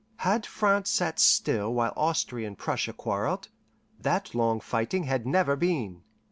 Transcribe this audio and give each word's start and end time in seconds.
Had 0.15 0.47
France 0.47 0.89
sat 0.89 1.19
still 1.19 1.75
while 1.75 1.93
Austria 1.95 2.47
and 2.47 2.57
Prussia 2.57 2.91
quarreled, 2.91 3.49
that 3.99 4.33
long 4.33 4.59
fighting 4.59 5.03
had 5.03 5.27
never 5.27 5.55
been. 5.55 6.01